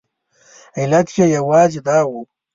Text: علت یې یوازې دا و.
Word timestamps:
علت 0.79 1.07
یې 1.17 1.25
یوازې 1.35 1.79
دا 1.87 1.97
و. 2.07 2.09